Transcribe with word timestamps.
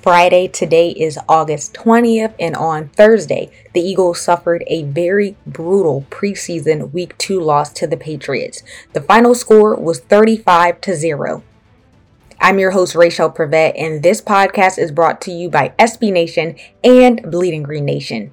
Friday. 0.00 0.46
Today 0.46 0.90
is 0.90 1.18
August 1.28 1.74
20th, 1.74 2.32
and 2.38 2.54
on 2.54 2.88
Thursday, 2.90 3.50
the 3.74 3.80
Eagles 3.80 4.20
suffered 4.20 4.62
a 4.68 4.84
very 4.84 5.36
brutal 5.44 6.06
preseason 6.08 6.92
week 6.92 7.18
two 7.18 7.40
loss 7.40 7.72
to 7.72 7.86
the 7.86 7.96
Patriots. 7.96 8.62
The 8.92 9.00
final 9.00 9.34
score 9.34 9.74
was 9.74 9.98
35 9.98 10.80
to 10.82 10.94
0. 10.94 11.42
I'm 12.40 12.60
your 12.60 12.70
host, 12.70 12.94
Rachel 12.94 13.30
Prevet, 13.30 13.74
and 13.76 14.02
this 14.02 14.20
podcast 14.20 14.78
is 14.78 14.92
brought 14.92 15.20
to 15.22 15.32
you 15.32 15.50
by 15.50 15.72
SB 15.78 16.12
Nation 16.12 16.56
and 16.84 17.20
Bleeding 17.28 17.64
Green 17.64 17.84
Nation. 17.84 18.32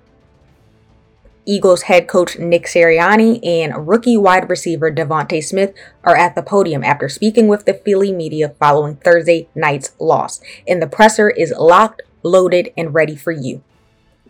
Eagles 1.45 1.83
head 1.83 2.07
coach 2.07 2.37
Nick 2.39 2.65
Sirianni 2.65 3.39
and 3.45 3.87
rookie 3.87 4.17
wide 4.17 4.49
receiver 4.49 4.91
DeVonta 4.91 5.43
Smith 5.43 5.73
are 6.03 6.15
at 6.15 6.35
the 6.35 6.41
podium 6.41 6.83
after 6.83 7.07
speaking 7.07 7.47
with 7.47 7.65
the 7.65 7.73
Philly 7.73 8.11
media 8.11 8.55
following 8.59 8.95
Thursday 8.95 9.47
night's 9.53 9.93
loss. 9.99 10.41
And 10.67 10.81
the 10.81 10.87
presser 10.87 11.29
is 11.29 11.53
locked, 11.57 12.01
loaded, 12.23 12.71
and 12.75 12.93
ready 12.93 13.15
for 13.15 13.31
you. 13.31 13.63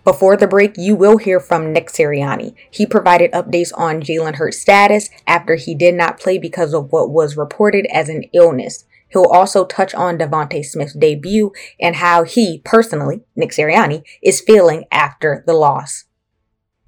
Before 0.04 0.38
the 0.38 0.48
break, 0.48 0.76
you 0.78 0.96
will 0.96 1.18
hear 1.18 1.40
from 1.40 1.74
Nick 1.74 1.88
Sirianni. 1.88 2.54
He 2.70 2.86
provided 2.86 3.32
updates 3.32 3.72
on 3.76 4.02
Jalen 4.02 4.36
Hurts' 4.36 4.62
status 4.62 5.10
after 5.26 5.56
he 5.56 5.74
did 5.74 5.96
not 5.96 6.20
play 6.20 6.38
because 6.38 6.76
of 6.76 6.92
what 6.92 7.10
was 7.10 7.36
reported 7.36 7.88
as 7.88 8.08
an 8.08 8.26
illness. 8.32 8.86
He'll 9.10 9.26
also 9.26 9.66
touch 9.66 9.96
on 9.96 10.18
DeVonta 10.18 10.64
Smith's 10.64 10.94
debut 10.94 11.54
and 11.80 11.96
how 11.96 12.24
he, 12.24 12.62
personally, 12.66 13.22
Nick 13.36 13.52
Sirianni, 13.52 14.04
is 14.22 14.42
feeling 14.42 14.84
after 14.92 15.44
the 15.48 15.54
loss. 15.54 16.04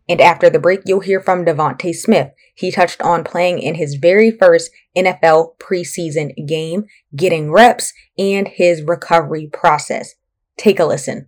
And 0.09 0.21
after 0.21 0.49
the 0.49 0.59
break, 0.59 0.81
you'll 0.85 1.01
hear 1.01 1.19
from 1.19 1.45
DeVonta 1.45 1.93
Smith. 1.93 2.31
He 2.55 2.71
touched 2.71 3.01
on 3.01 3.23
playing 3.23 3.59
in 3.59 3.75
his 3.75 3.95
very 3.95 4.31
first 4.31 4.71
NFL 4.95 5.57
preseason 5.59 6.33
game, 6.47 6.85
getting 7.15 7.51
reps, 7.51 7.93
and 8.17 8.47
his 8.47 8.81
recovery 8.83 9.49
process. 9.51 10.15
Take 10.57 10.79
a 10.79 10.85
listen. 10.85 11.27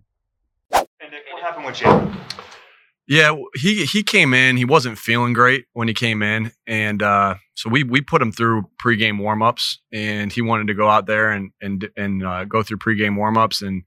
And 0.72 0.86
Nick, 1.02 1.22
what 1.32 1.42
happened 1.42 1.66
with 1.66 1.76
Jalen? 1.76 2.16
Yeah, 3.10 3.34
he 3.56 3.86
he 3.86 4.04
came 4.04 4.32
in. 4.32 4.56
He 4.56 4.64
wasn't 4.64 4.96
feeling 4.96 5.32
great 5.32 5.64
when 5.72 5.88
he 5.88 5.94
came 5.94 6.22
in, 6.22 6.52
and 6.64 7.02
uh, 7.02 7.34
so 7.54 7.68
we 7.68 7.82
we 7.82 8.00
put 8.00 8.22
him 8.22 8.30
through 8.30 8.70
pregame 8.80 9.18
warmups, 9.18 9.78
and 9.92 10.32
he 10.32 10.42
wanted 10.42 10.68
to 10.68 10.74
go 10.74 10.88
out 10.88 11.06
there 11.06 11.32
and 11.32 11.50
and 11.60 11.90
and 11.96 12.24
uh, 12.24 12.44
go 12.44 12.62
through 12.62 12.76
pregame 12.76 13.16
warmups, 13.16 13.66
and 13.66 13.82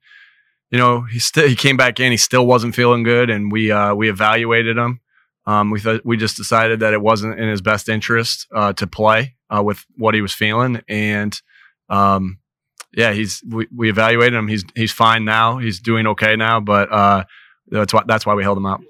you 0.73 0.79
know, 0.79 1.01
he 1.01 1.19
still 1.19 1.47
he 1.47 1.55
came 1.55 1.77
back 1.77 1.99
in. 1.99 2.09
He 2.09 2.17
still 2.17 2.47
wasn't 2.47 2.73
feeling 2.73 3.03
good, 3.03 3.29
and 3.29 3.51
we 3.51 3.71
uh, 3.71 3.93
we 3.93 4.09
evaluated 4.09 4.75
him. 4.75 5.01
Um, 5.45 5.69
we 5.69 5.79
thought 5.79 6.01
we 6.03 6.17
just 6.17 6.35
decided 6.35 6.79
that 6.79 6.93
it 6.93 7.01
wasn't 7.01 7.39
in 7.39 7.47
his 7.47 7.61
best 7.61 7.87
interest 7.89 8.47
uh, 8.55 8.73
to 8.73 8.87
play 8.87 9.35
uh, 9.55 9.61
with 9.61 9.85
what 9.97 10.15
he 10.15 10.21
was 10.21 10.33
feeling, 10.33 10.81
and 10.87 11.39
um, 11.89 12.39
yeah, 12.91 13.13
he's 13.13 13.43
we, 13.47 13.67
we 13.73 13.87
evaluated 13.87 14.33
him. 14.33 14.47
He's 14.47 14.65
he's 14.73 14.91
fine 14.91 15.25
now. 15.25 15.59
He's 15.59 15.79
doing 15.79 16.07
okay 16.07 16.35
now, 16.35 16.59
but 16.59 16.91
uh, 16.91 17.25
that's 17.67 17.93
why 17.93 18.01
that's 18.07 18.25
why 18.25 18.33
we 18.33 18.41
held 18.41 18.57
him 18.57 18.65
out. 18.65 18.81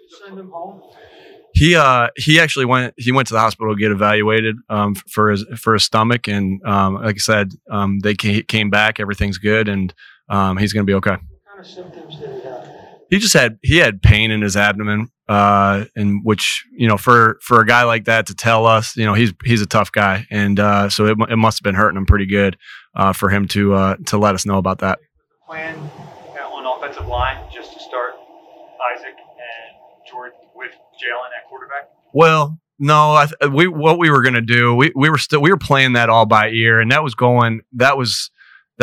He 1.54 1.76
uh 1.76 2.08
he 2.16 2.40
actually 2.40 2.66
went 2.66 2.94
he 2.96 3.12
went 3.12 3.28
to 3.28 3.34
the 3.34 3.42
hospital 3.42 3.76
to 3.76 3.80
get 3.80 3.92
evaluated 3.92 4.56
um, 4.70 4.96
for 4.96 5.32
his 5.32 5.44
for 5.58 5.74
his 5.74 5.84
stomach, 5.84 6.30
and 6.30 6.64
um, 6.66 6.96
like 6.96 7.16
I 7.16 7.20
said, 7.20 7.52
um, 7.70 8.00
they 8.00 8.16
came 8.16 8.70
back. 8.70 9.02
Everything's 9.02 9.38
good, 9.38 9.68
and 9.68 9.94
um, 10.30 10.56
he's 10.56 10.72
going 10.72 10.86
to 10.86 10.90
be 10.90 10.96
okay 10.96 11.18
of 11.64 11.70
symptoms 11.70 12.18
did 12.18 12.30
he 12.30 12.42
have? 12.42 12.70
He 13.10 13.20
just 13.20 13.34
had 13.34 13.58
he 13.62 13.78
had 13.78 14.02
pain 14.02 14.32
in 14.32 14.42
his 14.42 14.58
abdomen, 14.58 15.10
uh, 15.28 15.86
and 15.96 16.22
which 16.24 16.66
you 16.76 16.88
know 16.88 16.98
for 16.98 17.38
for 17.42 17.62
a 17.62 17.66
guy 17.66 17.84
like 17.84 18.06
that 18.06 18.28
to 18.28 18.36
tell 18.36 18.66
us, 18.66 18.96
you 18.98 19.06
know, 19.06 19.14
he's 19.14 19.34
he's 19.44 19.62
a 19.62 19.68
tough 19.68 19.92
guy, 19.92 20.26
and 20.32 20.60
uh, 20.60 20.90
so 20.90 21.06
it, 21.06 21.18
it 21.30 21.38
must 21.38 21.60
have 21.60 21.64
been 21.64 21.76
hurting 21.76 21.98
him 21.98 22.06
pretty 22.06 22.26
good 22.26 22.58
uh, 22.96 23.14
for 23.14 23.30
him 23.30 23.48
to 23.50 23.74
uh, 23.74 23.96
to 24.08 24.18
let 24.18 24.36
us 24.36 24.46
know 24.46 24.58
about 24.58 24.80
that. 24.80 25.00
Plan 25.48 25.78
on 25.78 26.66
offensive 26.66 27.08
line 27.08 27.38
just 27.54 27.74
to 27.74 27.80
start 27.80 28.14
Isaac 28.96 29.16
and 29.16 30.10
Jordan 30.10 30.40
with 30.56 30.72
Jalen 30.72 31.30
at 31.38 31.48
quarterback. 31.48 31.90
Well, 32.14 32.60
no, 32.80 33.12
I, 33.12 33.28
we 33.48 33.68
what 33.68 34.00
we 34.00 34.10
were 34.10 34.24
gonna 34.24 34.42
do, 34.42 34.74
we 34.74 34.92
we 34.96 35.10
were 35.10 35.20
still 35.20 35.42
we 35.42 35.52
were 35.52 35.58
playing 35.58 35.94
that 35.94 36.10
all 36.10 36.26
by 36.26 36.50
ear, 36.50 36.80
and 36.80 36.92
that 36.92 37.04
was 37.04 37.14
going 37.14 37.62
that 37.74 37.98
was 37.98 38.32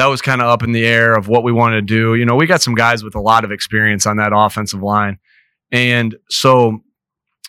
that 0.00 0.06
was 0.06 0.22
kind 0.22 0.40
of 0.40 0.48
up 0.48 0.62
in 0.62 0.72
the 0.72 0.86
air 0.86 1.14
of 1.14 1.28
what 1.28 1.44
we 1.44 1.52
wanted 1.52 1.76
to 1.76 1.82
do. 1.82 2.14
You 2.14 2.24
know, 2.24 2.34
we 2.34 2.46
got 2.46 2.62
some 2.62 2.74
guys 2.74 3.04
with 3.04 3.14
a 3.14 3.20
lot 3.20 3.44
of 3.44 3.52
experience 3.52 4.06
on 4.06 4.16
that 4.16 4.32
offensive 4.34 4.82
line. 4.82 5.18
And 5.70 6.16
so, 6.30 6.80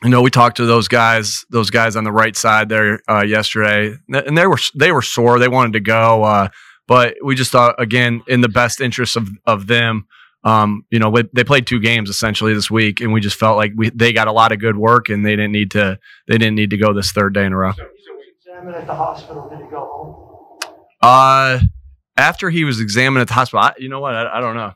you 0.04 0.10
know, 0.10 0.22
we 0.22 0.30
talked 0.30 0.58
to 0.58 0.66
those 0.66 0.90
guys, 0.90 1.46
those 1.50 1.70
guys 1.70 1.96
on 1.96 2.04
the 2.04 2.12
right 2.12 2.36
side 2.36 2.68
there 2.68 3.00
uh, 3.10 3.24
yesterday, 3.24 3.96
and 4.10 4.38
they 4.38 4.48
were 4.48 4.58
they 4.76 4.92
were 4.92 5.02
sore. 5.02 5.40
They 5.40 5.48
wanted 5.48 5.74
to 5.74 5.80
go, 5.80 6.24
uh, 6.24 6.50
but 6.90 7.16
we 7.24 7.36
just 7.36 7.54
thought 7.54 7.82
again 7.82 8.22
in 8.28 8.42
the 8.42 8.50
best 8.50 8.82
interest 8.82 9.16
of 9.16 9.30
of 9.46 9.68
them. 9.68 10.06
Um, 10.44 10.84
you 10.90 11.00
know, 11.00 11.16
they 11.34 11.46
played 11.46 11.68
two 11.68 11.80
games 11.80 12.10
essentially 12.10 12.54
this 12.54 12.70
week, 12.70 13.00
and 13.00 13.14
we 13.14 13.22
just 13.22 13.38
felt 13.38 13.56
like 13.56 13.72
we 13.78 13.92
they 13.92 14.12
got 14.12 14.28
a 14.28 14.34
lot 14.34 14.52
of 14.52 14.60
good 14.60 14.76
work, 14.76 15.08
and 15.08 15.26
they 15.26 15.38
didn't 15.38 15.54
need 15.54 15.72
to 15.72 15.98
they 16.28 16.38
didn't 16.38 16.56
need 16.56 16.72
to 16.72 16.78
go 16.78 16.94
this 16.94 17.14
third 17.14 17.34
day 17.34 17.46
in 17.46 17.54
a 17.54 17.58
row. 17.58 17.72
So, 17.72 17.84
so 17.84 18.52
examined 18.52 18.76
at 18.76 18.88
the 18.88 18.96
hospital. 18.96 19.48
Did 19.50 19.60
he 19.60 19.72
go 19.72 19.80
home? 19.80 20.74
Uh 21.02 21.60
after 22.22 22.50
he 22.50 22.64
was 22.64 22.80
examined 22.80 23.22
at 23.22 23.28
the 23.28 23.34
hospital, 23.34 23.66
I, 23.66 23.74
you 23.82 23.90
know 23.90 24.00
what? 24.00 24.14
I, 24.14 24.38
I, 24.38 24.40
don't 24.40 24.56
know. 24.56 24.74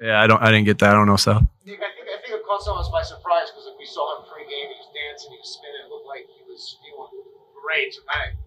Yeah, 0.00 0.20
I 0.20 0.26
don't. 0.28 0.40
I 0.42 0.52
didn't 0.52 0.68
get 0.68 0.78
that. 0.84 0.90
I 0.90 0.94
don't 0.94 1.08
know. 1.08 1.16
So. 1.16 1.40
Nick, 1.64 1.80
I 1.80 1.88
think 1.96 2.06
I 2.12 2.20
think 2.20 2.36
it 2.36 2.44
caught 2.44 2.60
some 2.60 2.76
of 2.76 2.84
us 2.84 2.92
by 2.92 3.00
surprise 3.00 3.48
because 3.48 3.66
if 3.66 3.76
we 3.80 3.88
saw 3.88 4.20
him 4.20 4.28
pre-game, 4.28 4.68
he 4.68 4.76
was 4.76 4.92
dancing, 4.92 5.32
he 5.32 5.40
was 5.40 5.50
spinning, 5.56 5.82
it 5.86 5.90
looked 5.90 6.06
like 6.06 6.28
he 6.28 6.44
was 6.44 6.76
feeling 6.84 7.16
great. 7.56 7.96
So 7.96 8.04
kind 8.04 8.36
of 8.36 8.38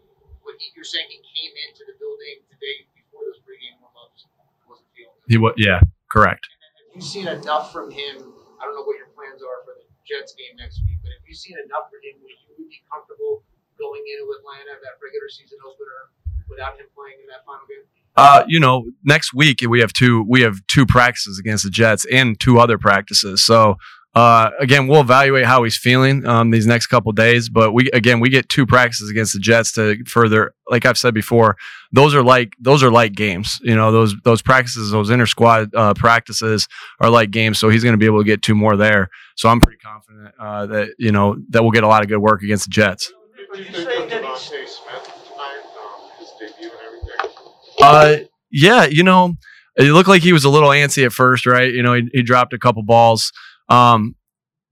what 0.46 0.56
he, 0.62 0.70
you're 0.78 0.86
saying, 0.86 1.10
he 1.10 1.20
came 1.26 1.54
into 1.66 1.90
the 1.90 1.98
building 1.98 2.46
today 2.54 2.86
before 2.94 3.26
those 3.26 3.42
pre-game 3.42 3.82
warm-ups, 3.82 4.30
wasn't 4.70 4.94
feeling. 4.94 5.18
He 5.26 5.42
was. 5.42 5.58
Yeah, 5.58 5.82
correct. 6.14 6.46
And 6.46 6.62
then 6.62 6.72
have 6.78 6.96
you 7.02 7.06
seen 7.06 7.28
enough 7.32 7.74
from 7.74 7.90
him? 7.90 8.30
I 8.62 8.68
don't 8.70 8.78
know 8.78 8.86
what 8.86 9.02
your 9.02 9.10
plans 9.18 9.42
are 9.42 9.66
for 9.66 9.74
the 9.80 9.90
Jets 10.06 10.38
game 10.38 10.54
next 10.62 10.86
week, 10.86 11.02
but 11.02 11.10
have 11.18 11.26
you 11.26 11.34
seen 11.34 11.58
enough 11.66 11.90
from 11.90 12.04
him 12.06 12.22
where 12.22 12.36
you 12.36 12.62
would 12.62 12.70
be 12.70 12.84
comfortable 12.86 13.42
going 13.80 14.04
into 14.06 14.28
Atlanta 14.38 14.78
that 14.80 15.02
regular 15.02 15.28
season 15.34 15.60
opener 15.66 16.14
without 16.46 16.78
him 16.78 16.88
playing 16.94 17.20
in 17.20 17.28
that 17.32 17.42
final 17.44 17.66
game? 17.66 17.84
Uh, 18.16 18.44
you 18.48 18.60
know, 18.60 18.86
next 19.04 19.34
week 19.34 19.60
we 19.68 19.82
have 19.82 19.92
two 19.92 20.26
we 20.28 20.42
have 20.42 20.66
two 20.68 20.86
practices 20.86 21.38
against 21.40 21.64
the 21.64 21.70
Jets 21.70 22.06
and 22.12 22.40
two 22.40 22.60
other 22.60 22.78
practices. 22.78 23.44
So 23.44 23.78
uh, 24.16 24.52
again, 24.62 24.88
we'll 24.88 25.02
evaluate 25.02 25.46
how 25.46 25.64
he's 25.64 25.78
feeling 25.78 26.26
um, 26.26 26.50
these 26.50 26.66
next 26.66 26.88
couple 26.88 27.12
days. 27.12 27.50
But 27.50 27.74
we 27.74 27.90
again 27.92 28.22
we 28.22 28.30
get 28.30 28.48
two 28.48 28.66
practices 28.66 29.10
against 29.10 29.34
the 29.34 29.40
Jets 29.40 29.74
to 29.74 29.98
further. 30.06 30.54
Like 30.70 30.86
I've 30.86 30.98
said 30.98 31.14
before, 31.14 31.58
those 31.92 32.16
are 32.16 32.24
like 32.24 32.54
those 32.58 32.82
are 32.82 32.90
like 32.90 33.14
games. 33.14 33.60
You 33.62 33.76
know 33.76 33.92
those 33.92 34.16
those 34.24 34.42
practices, 34.42 34.92
those 34.92 35.10
inter 35.10 35.26
squad 35.26 35.76
uh, 35.76 35.94
practices 35.94 36.70
are 37.02 37.10
like 37.10 37.32
games. 37.32 37.60
So 37.60 37.68
he's 37.68 37.84
going 37.84 37.94
to 37.94 37.98
be 37.98 38.06
able 38.06 38.20
to 38.20 38.24
get 38.24 38.42
two 38.42 38.56
more 38.56 38.78
there. 38.78 39.10
So 39.36 39.50
I'm 39.50 39.60
pretty 39.60 39.80
confident 39.80 40.34
uh, 40.40 40.66
that 40.68 40.96
you 40.98 41.12
know 41.12 41.36
that 41.50 41.62
we'll 41.62 41.72
get 41.72 41.84
a 41.84 41.88
lot 41.90 42.02
of 42.02 42.08
good 42.08 42.20
work 42.20 42.42
against 42.42 42.68
the 42.68 42.72
Jets. 42.72 43.12
Did 43.54 43.68
you 43.68 43.74
say 43.74 44.08
that 44.08 44.38
Smith 44.38 45.14
tonight, 45.28 45.62
um, 45.78 46.10
his 46.20 46.30
debut 46.40 46.72
and 46.72 46.80
everything? 46.86 47.56
Uh, 47.82 48.18
yeah, 48.52 48.86
you 48.86 49.04
know, 49.04 49.36
it 49.78 49.92
looked 49.92 50.10
like 50.10 50.22
he 50.22 50.34
was 50.34 50.46
a 50.46 50.50
little 50.50 50.70
antsy 50.70 51.06
at 51.06 51.12
first, 51.12 51.46
right? 51.46 51.74
You 51.74 51.84
know, 51.84 51.94
he, 51.94 52.10
he 52.14 52.24
dropped 52.24 52.54
a 52.54 52.60
couple 52.60 52.84
balls. 52.84 53.32
Um, 53.70 54.16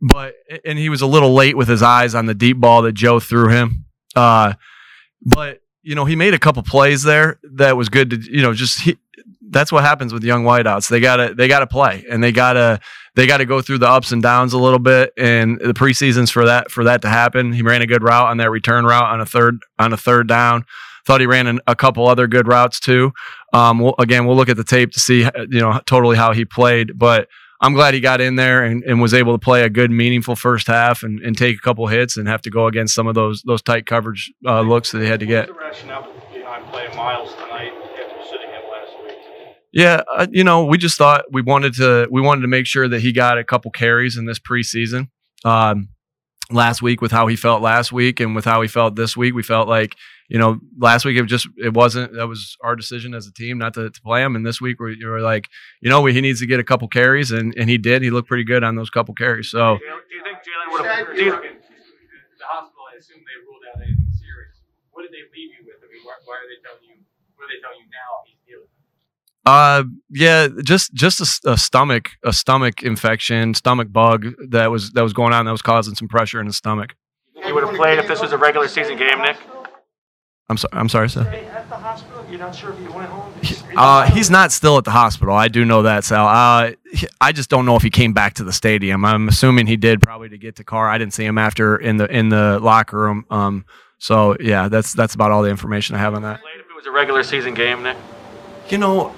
but 0.02 0.36
and 0.66 0.78
he 0.78 0.90
was 0.90 1.02
a 1.02 1.08
little 1.08 1.34
late 1.34 1.56
with 1.56 1.68
his 1.68 1.82
eyes 1.82 2.14
on 2.14 2.26
the 2.26 2.34
deep 2.34 2.58
ball 2.58 2.82
that 2.82 2.92
Joe 2.92 3.20
threw 3.20 3.50
him. 3.50 3.86
Uh, 4.16 4.54
but 5.22 5.62
you 5.82 5.96
know, 5.96 6.06
he 6.06 6.16
made 6.16 6.34
a 6.34 6.40
couple 6.40 6.62
plays 6.64 7.04
there 7.04 7.40
that 7.54 7.78
was 7.78 7.90
good 7.90 8.10
to 8.10 8.18
you 8.18 8.42
know 8.42 8.54
just 8.54 8.82
he, 8.82 8.98
that's 9.50 9.72
what 9.72 9.84
happens 9.84 10.14
with 10.14 10.24
young 10.24 10.44
wideouts. 10.44 10.90
They 10.90 11.00
gotta 11.00 11.34
they 11.34 11.48
gotta 11.48 11.68
play 11.68 12.06
and 12.10 12.22
they 12.22 12.34
gotta 12.34 12.82
they 13.16 13.26
gotta 13.26 13.46
go 13.46 13.62
through 13.62 13.78
the 13.78 13.88
ups 13.88 14.12
and 14.12 14.22
downs 14.22 14.52
a 14.52 14.58
little 14.58 14.80
bit. 14.80 15.14
And 15.18 15.60
the 15.60 15.74
preseasons 15.74 16.32
for 16.32 16.46
that 16.46 16.70
for 16.70 16.84
that 16.84 17.02
to 17.04 17.10
happen. 17.10 17.54
He 17.54 17.62
ran 17.62 17.82
a 17.82 17.88
good 17.88 18.04
route 18.04 18.30
on 18.30 18.38
that 18.38 18.52
return 18.52 18.86
route 18.86 19.12
on 19.12 19.22
a 19.22 19.26
third 19.26 19.60
on 19.80 19.94
a 19.94 19.98
third 19.98 20.28
down. 20.28 20.66
Thought 21.06 21.22
he 21.22 21.28
ran 21.28 21.48
an, 21.48 21.60
a 21.68 21.76
couple 21.76 22.08
other 22.08 22.28
good 22.28 22.48
routes 22.48 22.80
too. 22.80 23.12
Um, 23.54 23.80
we'll, 23.80 23.96
again, 24.00 24.26
we'll 24.26 24.36
look 24.36 24.50
at 24.50 24.58
the 24.58 24.64
tape 24.64 24.92
to 24.92 25.00
see 25.00 25.22
you 25.22 25.60
know 25.60 25.80
totally 25.86 26.18
how 26.18 26.34
he 26.34 26.46
played, 26.46 26.98
but 26.98 27.28
I'm 27.64 27.74
glad 27.74 27.94
he 27.94 28.02
got 28.02 28.20
in 28.20 28.36
there 28.36 28.66
and, 28.66 28.84
and 28.84 29.02
was 29.02 29.14
able 29.14 29.34
to 29.34 29.40
play 29.40 29.64
a 29.64 29.70
good, 29.70 29.90
meaningful 29.90 30.36
first 30.36 30.68
half 30.68 31.02
and, 31.02 31.22
and 31.22 31.38
take 31.38 31.58
a 31.58 31.62
couple 31.62 31.88
hits 31.88 32.18
and 32.18 32.28
have 32.28 32.42
to 32.42 32.50
go 32.50 32.68
against 32.68 32.94
some 32.94 33.08
of 33.08 33.16
those 33.16 33.42
those 33.44 33.62
tight 33.62 33.86
coverage 33.86 34.34
uh, 34.46 34.60
looks 34.62 34.92
that 34.92 35.00
they 35.00 35.08
had 35.08 35.22
to 35.22 35.26
get. 35.26 35.48
the 35.48 35.54
rationale 35.54 36.12
behind 36.34 36.66
playing 36.68 36.94
Miles 36.98 37.34
tonight 37.36 37.72
after 37.72 38.24
sitting 38.26 38.50
him 38.50 38.64
last 38.70 38.92
week? 39.02 39.18
Yeah, 39.72 40.02
uh, 40.14 40.28
you 40.30 40.44
know, 40.44 40.66
we 40.66 40.78
just 40.78 40.98
thought 40.98 41.24
we 41.32 41.42
wanted 41.42 41.74
to 41.76 42.08
we 42.12 42.20
wanted 42.20 42.42
to 42.42 42.50
make 42.50 42.66
sure 42.66 42.90
that 42.90 43.00
he 43.00 43.14
got 43.14 43.38
a 43.38 43.46
couple 43.46 43.72
carries 43.72 44.18
in 44.18 44.26
this 44.26 44.40
preseason. 44.40 45.08
Um, 45.46 45.88
last 46.54 46.82
week 46.82 47.02
with 47.02 47.12
how 47.12 47.28
he 47.28 47.36
felt 47.36 47.62
last 47.62 47.92
week 47.92 48.20
and 48.20 48.36
with 48.36 48.46
how 48.46 48.62
he 48.62 48.68
felt 48.68 48.96
this 48.96 49.18
week, 49.18 49.34
we 49.34 49.44
felt 49.44 49.68
like 49.68 49.96
you 50.30 50.40
know 50.40 50.60
last 50.78 51.04
week 51.06 51.18
it 51.18 51.26
just 51.26 51.48
it 51.58 51.74
wasn't 51.74 52.14
that 52.14 52.28
was 52.28 52.58
our 52.64 52.76
decision 52.76 53.14
as 53.14 53.28
a 53.28 53.34
team 53.34 53.58
not 53.58 53.74
to, 53.74 53.90
to 53.90 54.02
play 54.02 54.22
him. 54.22 54.36
And 54.36 54.46
this 54.46 54.62
week 54.62 54.80
we 54.80 55.04
were 55.06 55.22
like, 55.22 55.50
you 55.82 55.90
know, 55.90 56.06
he 56.06 56.22
needs 56.22 56.40
to 56.40 56.46
get 56.46 56.60
a 56.60 56.64
couple 56.64 56.88
carries, 56.88 57.32
and 57.32 57.54
and 57.58 57.70
he 57.70 57.78
did. 57.78 58.02
He 58.02 58.10
looked 58.10 58.28
pretty 58.28 58.46
good 58.46 58.64
on 58.64 58.76
those 58.76 58.90
couple 58.90 59.14
carries. 59.14 59.50
So. 59.50 59.78
Do 59.78 59.86
you 60.16 60.24
think 60.24 60.38
Jalen 60.40 60.72
would 60.72 60.86
have? 60.86 61.16
Do 61.16 61.24
you, 61.24 61.32
the 61.32 62.46
hospital, 62.52 62.84
I 62.92 63.00
assume 63.00 63.24
they 63.24 63.40
ruled 63.48 63.64
out 63.72 63.80
anything 63.80 64.12
serious. 64.12 64.60
What 64.92 65.08
did 65.08 65.16
they 65.16 65.24
leave 65.32 65.56
you 65.56 65.64
with? 65.64 65.80
I 65.80 65.88
mean, 65.88 66.04
why, 66.04 66.20
why 66.28 66.44
are 66.44 66.48
they 66.52 66.60
telling 66.60 66.84
you? 66.84 67.00
What 67.40 67.48
are 67.48 67.52
they 67.56 67.64
telling 67.64 67.80
you 67.80 67.90
now? 67.92 68.28
He's 68.28 68.44
dealing. 68.44 68.68
Uh, 69.46 69.84
yeah, 70.10 70.48
just 70.64 70.94
just 70.94 71.20
a, 71.20 71.52
a, 71.52 71.58
stomach 71.58 72.12
a 72.24 72.32
stomach 72.32 72.82
infection, 72.82 73.54
stomach 73.54 73.92
bug 73.92 74.28
that 74.50 74.72
was 74.72 74.92
that 74.92 75.04
was 75.04 75.12
going 75.12 75.34
on 75.34 75.46
that 75.46 75.52
was 75.52 75.62
causing 75.62 75.96
some 75.96 76.08
pressure 76.08 76.40
in 76.40 76.46
his 76.46 76.56
stomach. 76.56 76.96
he 77.44 77.52
would 77.52 77.64
have 77.64 77.76
played 77.76 78.00
if 78.00 78.08
this 78.08 78.22
was 78.22 78.32
a 78.32 78.38
regular 78.38 78.68
season 78.68 78.98
game, 78.98 79.20
Nick. 79.22 79.38
I'm 80.50 80.58
sorry. 80.58 80.72
I'm 80.74 80.90
sorry, 80.90 81.10
sir. 81.10 81.22
At 81.22 81.70
the 81.70 81.76
hospital, 81.76 82.26
you're 82.30 82.40
not 82.40 82.54
sure 82.54 82.72
if 82.72 82.80
he 82.80 82.88
went 82.88 83.10
home. 83.10 83.34
Uh, 83.76 84.10
he's 84.12 84.30
not 84.30 84.52
still 84.52 84.78
at 84.78 84.84
the 84.84 84.92
hospital. 84.92 85.34
I 85.34 85.48
do 85.48 85.66
know 85.66 85.84
that, 85.84 86.04
Sal. 86.04 86.28
Uh, 86.28 86.72
I 87.20 87.32
just 87.32 87.50
don't 87.50 87.66
know 87.66 87.76
if 87.76 87.82
he 87.82 87.90
came 87.90 88.14
back 88.14 88.36
to 88.36 88.44
the 88.44 88.52
stadium. 88.52 89.04
I'm 89.04 89.28
assuming 89.30 89.68
he 89.68 89.78
did, 89.78 90.02
probably 90.02 90.30
to 90.30 90.38
get 90.38 90.58
to 90.58 90.64
car. 90.64 90.90
I 90.90 90.98
didn't 90.98 91.14
see 91.14 91.26
him 91.26 91.38
after 91.38 91.78
in 91.78 91.98
the 91.98 92.06
in 92.14 92.30
the 92.30 92.60
locker 92.62 92.98
room. 92.98 93.26
Um, 93.30 93.66
so 93.98 94.36
yeah, 94.40 94.68
that's 94.68 94.94
that's 94.94 95.16
about 95.16 95.32
all 95.32 95.44
the 95.44 95.50
information 95.50 95.96
I 95.96 96.00
have 96.00 96.14
on 96.14 96.22
that. 96.22 96.42
Played 96.42 96.60
if 96.60 96.70
it 96.70 96.76
was 96.76 96.86
a 96.86 96.92
regular 96.92 97.24
season 97.24 97.54
game, 97.54 97.84
Nick. 97.84 97.98
You 98.70 98.78
know, 98.78 99.16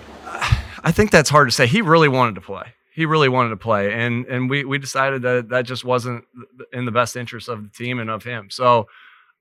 I 0.86 0.92
think 0.92 1.10
that's 1.10 1.32
hard 1.32 1.48
to 1.48 1.52
say. 1.52 1.66
He 1.66 1.82
really 1.82 2.08
wanted 2.08 2.36
to 2.36 2.42
play. 2.42 2.74
He 2.94 3.06
really 3.06 3.28
wanted 3.28 3.50
to 3.50 3.58
play, 3.58 3.92
and 3.92 4.26
and 4.28 4.50
we 4.50 4.64
we 4.64 4.78
decided 4.78 5.24
that 5.24 5.50
that 5.50 5.66
just 5.66 5.84
wasn't 5.84 6.24
in 6.72 6.86
the 6.86 6.92
best 6.92 7.18
interest 7.18 7.50
of 7.50 7.64
the 7.64 7.70
team 7.70 8.00
and 8.00 8.10
of 8.10 8.24
him. 8.24 8.50
So 8.50 8.88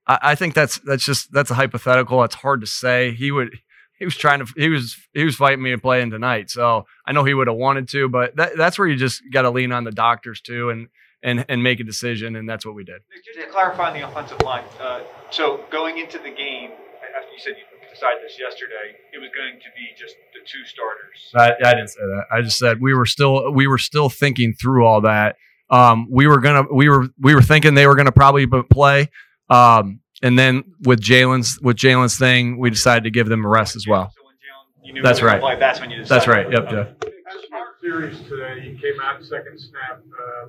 I, 0.07 0.19
I 0.23 0.35
think 0.35 0.55
that's 0.55 0.79
that's 0.79 1.05
just 1.05 1.33
that's 1.33 1.51
a 1.51 1.55
hypothetical. 1.55 2.25
It's 2.25 2.35
hard 2.35 2.63
to 2.63 2.67
say. 2.67 3.13
He 3.13 3.31
would 3.31 3.51
he 3.99 4.05
was 4.07 4.17
trying 4.17 4.45
to 4.45 4.53
he 4.57 4.71
was 4.71 4.97
he 5.13 5.25
was 5.25 5.37
fighting 5.37 5.63
me 5.63 5.71
to 5.71 5.79
play 5.79 6.01
in 6.01 6.11
tonight. 6.11 6.51
So 6.51 6.87
I 7.07 7.13
know 7.13 7.25
he 7.25 7.35
would 7.35 7.47
have 7.47 7.57
wanted 7.57 7.89
to, 7.91 8.09
but 8.09 8.35
that, 8.37 8.57
that's 8.57 8.79
where 8.79 8.89
you 8.89 8.97
just 8.97 9.23
got 9.31 9.43
to 9.43 9.51
lean 9.51 9.71
on 9.71 9.85
the 9.85 9.93
doctors 9.93 10.41
too 10.41 10.71
and 10.71 10.89
and 11.23 11.45
and 11.49 11.63
make 11.63 11.79
a 11.79 11.85
decision, 11.85 12.37
and 12.37 12.49
that's 12.49 12.67
what 12.67 12.75
we 12.75 12.85
did. 12.85 13.03
Just 13.25 13.39
to 13.39 13.47
clarify 13.53 13.89
on 13.89 13.95
the 13.95 14.09
offensive 14.09 14.41
line, 14.43 14.65
uh, 14.81 15.03
so 15.31 15.65
going 15.71 15.99
into 15.99 16.19
the 16.19 16.31
game, 16.31 16.71
after 17.17 17.33
you 17.33 17.39
said 17.39 17.55
you 17.57 17.74
decided 17.95 18.19
this 18.25 18.39
yesterday, 18.39 18.99
it 19.13 19.19
was 19.19 19.31
going 19.35 19.61
to 19.61 19.71
be 19.77 19.95
just 19.99 20.17
the 20.35 20.41
two 20.45 20.65
starters. 20.67 21.31
I, 21.35 21.69
I 21.69 21.75
didn't 21.75 21.89
say 21.89 22.01
that. 22.01 22.25
I 22.33 22.43
just 22.43 22.59
said 22.59 22.81
we 22.81 22.95
were 22.95 23.07
still 23.07 23.53
we 23.53 23.67
were 23.67 23.79
still 23.79 24.09
thinking 24.09 24.53
through 24.53 24.85
all 24.85 25.01
that. 25.03 25.37
Um, 25.71 26.09
we 26.11 26.27
were 26.27 26.41
gonna 26.41 26.65
we 26.73 26.89
were 26.89 27.09
we 27.21 27.35
were 27.35 27.43
thinking 27.43 27.75
they 27.75 27.87
were 27.87 27.97
gonna 27.97 28.13
probably 28.13 28.47
play. 28.47 29.09
Um, 29.49 30.01
and 30.23 30.39
then 30.39 30.65
with 30.83 31.01
Jalen's 31.01 31.59
with 31.63 31.77
Jalen's 31.77 32.19
thing, 32.19 32.59
we 32.59 32.71
decided 32.71 33.05
to 33.05 33.11
give 33.11 33.29
them 33.29 33.45
a 33.45 33.49
rest 33.49 33.77
as 33.77 33.87
well. 33.87 34.11
So 34.17 34.25
when 34.25 34.35
Jalen, 34.35 34.87
you 34.87 34.93
knew 34.95 35.03
That's 35.03 35.19
they 35.19 35.25
were 35.25 35.31
gonna 35.31 35.43
right. 35.43 35.57
Play, 35.57 35.61
that's 35.61 35.81
when 35.81 35.91
you 35.91 35.99
decided. 35.99 36.21
That's 36.21 36.29
right. 36.29 36.51
Yep, 36.51 36.71
Jeff. 36.71 36.89
As 37.31 37.43
our 37.53 37.67
series 37.81 38.21
today, 38.29 38.69
you 38.69 38.79
came 38.79 39.01
out 39.03 39.23
second 39.25 39.59
snap 39.59 40.01
uh, 40.01 40.47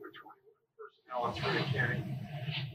with 0.00 0.12
20 0.14 0.38
personnel 0.78 1.26
and 1.26 1.34
three 1.36 1.64
to 1.64 1.78
Kenny. 1.78 2.04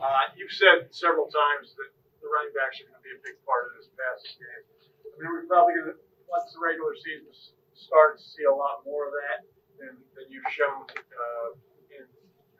Uh, 0.01 0.31
you've 0.35 0.51
said 0.51 0.87
several 0.91 1.25
times 1.25 1.75
that 1.75 1.98
running 2.29 2.53
backs 2.53 2.79
are 2.79 2.87
going 2.87 2.99
to 3.01 3.05
be 3.05 3.13
a 3.13 3.21
big 3.25 3.37
part 3.43 3.69
of 3.69 3.81
this 3.81 3.89
passing 3.97 4.37
game. 4.39 4.63
I 4.63 5.15
mean, 5.19 5.29
we're 5.33 5.49
probably 5.49 5.75
going 5.75 5.91
to, 5.93 5.97
once 6.29 6.47
the 6.53 6.61
regular 6.61 6.93
season 6.95 7.29
starts, 7.73 8.23
see 8.37 8.45
a 8.45 8.53
lot 8.53 8.85
more 8.85 9.09
of 9.09 9.13
that 9.13 9.49
than, 9.79 9.97
than 10.15 10.25
you've 10.29 10.47
shown 10.53 10.85
uh, 10.87 11.49
in 11.91 12.05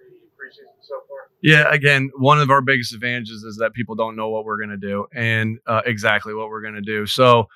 the 0.01 0.29
preseason 0.35 0.75
so 0.81 1.05
far. 1.07 1.29
Yeah, 1.41 1.71
again, 1.71 2.11
one 2.17 2.39
of 2.39 2.49
our 2.49 2.61
biggest 2.61 2.93
advantages 2.93 3.43
is 3.43 3.57
that 3.57 3.73
people 3.73 3.95
don't 3.95 4.15
know 4.15 4.29
what 4.29 4.45
we're 4.45 4.57
going 4.57 4.73
to 4.73 4.81
do 4.81 5.07
and 5.13 5.59
uh, 5.67 5.81
exactly 5.85 6.33
what 6.33 6.49
we're 6.49 6.61
going 6.61 6.75
to 6.75 6.81
do. 6.81 7.05
So 7.05 7.47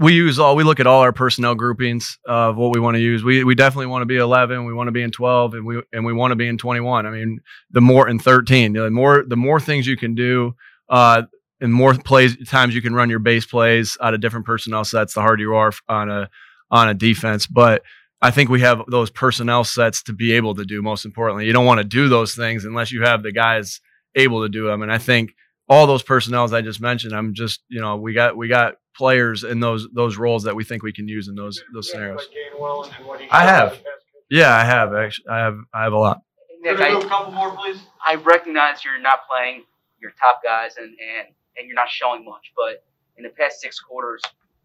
we 0.00 0.14
use 0.14 0.38
all 0.38 0.56
we 0.56 0.64
look 0.64 0.80
at 0.80 0.86
all 0.86 1.02
our 1.02 1.12
personnel 1.12 1.54
groupings 1.54 2.18
of 2.24 2.56
what 2.56 2.74
we 2.74 2.80
want 2.80 2.94
to 2.94 3.00
use. 3.00 3.22
We 3.22 3.44
we 3.44 3.54
definitely 3.54 3.86
want 3.86 4.02
to 4.02 4.06
be 4.06 4.16
11, 4.16 4.64
we 4.64 4.72
want 4.72 4.88
to 4.88 4.92
be 4.92 5.02
in 5.02 5.10
12 5.10 5.54
and 5.54 5.66
we 5.66 5.82
and 5.92 6.04
we 6.04 6.14
want 6.14 6.32
to 6.32 6.36
be 6.36 6.48
in 6.48 6.56
21. 6.56 7.06
I 7.06 7.10
mean, 7.10 7.40
the 7.70 7.82
more 7.82 8.08
in 8.08 8.18
13, 8.18 8.72
the 8.72 8.90
more 8.90 9.24
the 9.26 9.36
more 9.36 9.60
things 9.60 9.86
you 9.86 9.96
can 9.96 10.14
do 10.14 10.54
uh 10.88 11.22
and 11.60 11.72
more 11.72 11.94
plays 11.94 12.36
times 12.48 12.74
you 12.74 12.82
can 12.82 12.94
run 12.94 13.10
your 13.10 13.18
base 13.18 13.46
plays 13.46 13.96
out 14.00 14.14
of 14.14 14.20
different 14.20 14.46
personnel 14.46 14.84
sets, 14.84 15.14
the 15.14 15.20
harder 15.20 15.42
you 15.42 15.54
are 15.54 15.72
on 15.88 16.10
a 16.10 16.30
on 16.70 16.88
a 16.88 16.94
defense, 16.94 17.46
but 17.46 17.82
I 18.22 18.30
think 18.30 18.50
we 18.50 18.60
have 18.60 18.82
those 18.88 19.10
personnel 19.10 19.64
sets 19.64 20.02
to 20.04 20.12
be 20.12 20.32
able 20.32 20.54
to 20.56 20.64
do. 20.64 20.82
Most 20.82 21.04
importantly, 21.04 21.46
you 21.46 21.52
don't 21.52 21.64
want 21.66 21.78
to 21.78 21.84
do 21.84 22.08
those 22.08 22.34
things 22.34 22.64
unless 22.64 22.92
you 22.92 23.02
have 23.02 23.22
the 23.22 23.32
guys 23.32 23.80
able 24.14 24.42
to 24.42 24.48
do 24.48 24.66
them. 24.66 24.82
And 24.82 24.92
I 24.92 24.98
think 24.98 25.34
all 25.68 25.86
those 25.86 26.02
personnels 26.02 26.52
I 26.52 26.60
just 26.62 26.80
mentioned, 26.80 27.14
I'm 27.14 27.32
just 27.34 27.60
you 27.68 27.80
know 27.80 27.96
we 27.96 28.12
got 28.12 28.36
we 28.36 28.48
got 28.48 28.74
players 28.96 29.44
in 29.44 29.60
those 29.60 29.88
those 29.94 30.16
roles 30.16 30.42
that 30.44 30.54
we 30.56 30.64
think 30.64 30.82
we 30.82 30.92
can 30.92 31.08
use 31.08 31.28
in 31.28 31.34
those 31.34 31.62
those 31.72 31.88
Yeah, 31.88 31.92
scenarios. 31.92 32.18
like 32.18 32.28
Gainwell 32.60 32.96
and 32.98 33.06
what 33.06 33.20
he 33.20 33.28
I 33.30 33.42
have. 33.44 33.72
in 33.72 33.78
the 33.78 33.84
past 33.84 33.84
couple 33.84 34.22
Yeah, 34.30 34.54
I 34.54 34.64
have 34.64 34.94
actually. 34.94 35.28
I 35.30 35.38
have 35.38 35.58
I 35.74 35.82
have 35.84 35.92
a 35.92 35.98
lot. 35.98 36.20
Nick, 36.62 36.76
Can 36.76 36.84
we 36.94 37.00
do 37.00 37.00
I, 37.00 37.06
a 37.06 37.08
couple 37.08 37.32
more, 37.32 37.56
please. 37.56 37.80
I 38.06 38.16
recognize 38.16 38.84
you're 38.84 39.00
not 39.00 39.20
playing 39.28 39.62
your 40.00 40.10
top 40.12 40.42
guys 40.44 40.76
and, 40.76 40.88
and, 40.88 41.28
and 41.56 41.66
you're 41.66 41.74
not 41.74 41.88
showing 41.88 42.24
much, 42.24 42.52
but 42.56 42.84
in 43.16 43.24
the 43.24 43.30
past 43.30 43.60
six 43.60 43.78
quarters, 43.80 44.22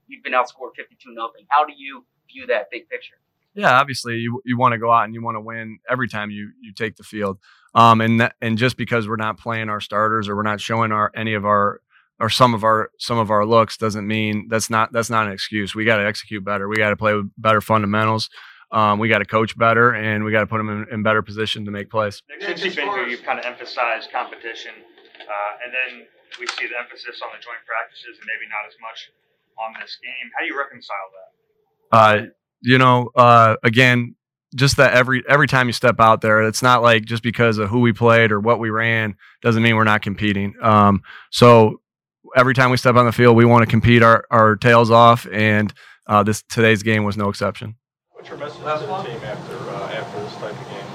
you've 0.07 0.23
been 0.23 0.33
outscored 0.33 0.75
52 0.75 1.13
nothing. 1.13 1.45
How 1.49 1.65
do 1.65 1.73
you 1.75 2.05
view 2.31 2.45
that 2.47 2.67
big 2.71 2.89
picture? 2.89 3.15
Yeah, 3.53 3.79
obviously 3.79 4.15
you 4.15 4.41
you 4.43 4.57
want 4.57 4.73
to 4.73 4.77
go 4.77 4.91
out 4.91 5.05
and 5.05 5.13
you 5.13 5.23
want 5.23 5.35
to 5.35 5.41
win 5.41 5.79
every 5.89 6.09
time 6.09 6.29
you 6.29 6.51
you 6.61 6.73
take 6.73 6.97
the 6.97 7.03
field. 7.03 7.39
Um, 7.73 8.01
and 8.01 8.19
that, 8.19 8.35
and 8.41 8.57
just 8.57 8.75
because 8.77 9.07
we're 9.07 9.15
not 9.15 9.37
playing 9.37 9.69
our 9.69 9.79
starters 9.79 10.27
or 10.27 10.35
we're 10.35 10.43
not 10.43 10.59
showing 10.59 10.91
our 10.91 11.11
any 11.15 11.33
of 11.33 11.45
our 11.45 11.79
or 12.19 12.29
some 12.29 12.53
of 12.53 12.63
our 12.63 12.91
some 12.99 13.17
of 13.17 13.31
our 13.31 13.45
looks 13.45 13.77
doesn't 13.77 14.05
mean 14.05 14.47
that's 14.49 14.69
not 14.69 14.91
that's 14.91 15.09
not 15.09 15.27
an 15.27 15.33
excuse. 15.33 15.73
We 15.73 15.85
got 15.85 15.97
to 15.97 16.05
execute 16.05 16.43
better. 16.43 16.68
We 16.68 16.75
got 16.75 16.89
to 16.89 16.97
play 16.97 17.13
with 17.13 17.30
better 17.37 17.61
fundamentals. 17.61 18.30
Um, 18.71 18.99
we 18.99 19.07
got 19.07 19.19
to 19.19 19.25
coach 19.25 19.57
better, 19.57 19.94
and 19.94 20.23
we 20.25 20.31
got 20.31 20.42
to 20.42 20.47
put 20.47 20.57
them 20.57 20.69
in, 20.69 20.94
in 20.94 21.04
better 21.04 21.21
position 21.21 21.63
to 21.65 21.71
make 21.71 21.89
plays. 21.89 22.23
Since 22.42 22.63
you've 22.63 22.75
been 22.75 22.89
here, 22.89 23.07
you've 23.07 23.23
kind 23.23 23.39
of 23.39 23.45
emphasized 23.45 24.11
competition, 24.11 24.71
uh, 25.21 25.63
and 25.63 25.73
then 25.73 26.07
we 26.39 26.47
see 26.47 26.68
the 26.68 26.77
emphasis 26.77 27.21
on 27.23 27.30
the 27.31 27.42
joint 27.42 27.63
practices 27.65 28.18
and 28.19 28.25
maybe 28.27 28.47
not 28.49 28.68
as 28.68 28.75
much 28.81 29.11
on 29.57 29.73
this 29.80 29.97
game. 30.04 30.27
How 30.35 30.44
do 30.44 30.47
you 30.51 30.57
reconcile 30.57 31.09
that? 31.15 31.30
uh, 31.92 32.21
you 32.61 32.77
know, 32.77 33.09
uh, 33.15 33.56
again, 33.63 34.15
just 34.56 34.77
that 34.77 34.94
every 34.94 35.23
every 35.27 35.47
time 35.47 35.68
you 35.68 35.73
step 35.73 35.99
out 35.99 36.21
there, 36.21 36.44
it's 36.44 36.61
not 36.61 36.81
like 36.81 37.06
just 37.06 37.23
because 37.23 37.57
of 37.57 37.69
who 37.69 37.80
we 37.80 37.94
played 37.94 38.31
or 38.31 38.39
what 38.39 38.59
we 38.59 38.69
ran 38.69 39.15
doesn't 39.42 39.61
mean 39.61 39.75
we're 39.75 39.83
not 39.83 40.01
competing. 40.01 40.54
Um, 40.61 41.01
so 41.31 41.81
every 42.35 42.54
time 42.54 42.71
we 42.71 42.77
step 42.77 42.95
on 42.95 43.06
the 43.06 43.11
field, 43.11 43.35
we 43.35 43.45
want 43.45 43.63
to 43.63 43.69
compete 43.69 44.01
our, 44.01 44.25
our 44.31 44.56
tails 44.56 44.92
off, 44.92 45.27
and 45.31 45.73
uh, 46.07 46.23
this 46.23 46.42
today's 46.44 46.83
game 46.83 47.04
was 47.04 47.18
no 47.18 47.30
exception. 47.30 47.75
What's 48.13 48.30
your 48.30 48.37
message 48.37 48.57
to 48.59 48.63
the 48.63 49.04
team 49.04 49.19
after 49.23 49.57
uh, 49.57 49.89
after 49.92 50.23
this 50.23 50.33
type 50.35 50.59
of 50.59 50.69
game? 50.69 50.85